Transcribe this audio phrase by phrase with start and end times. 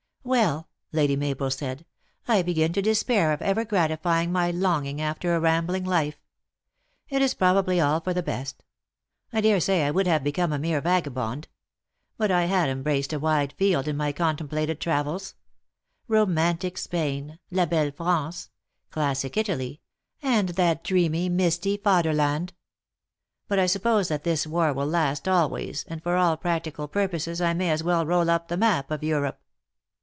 [0.41, 1.83] "Well," Lady Mabel said,"
[2.27, 6.21] I begin to despair of ever gratifying my longing after a rambling life.
[7.09, 8.63] It is probably all for the best.
[9.31, 11.47] 1 dare say I would have become a mere vagabond.
[12.17, 15.33] But I had embraced a wide field in my contemplated travels:
[16.07, 18.51] romantic Spain, la belle France,
[18.91, 19.81] classic Italy,
[20.21, 22.51] and that dreamy, misty Faderland.
[23.47, 27.53] But I suppose that this war will last always, and for all practical purposes I
[27.55, 29.39] may as well roll up the map of Europe."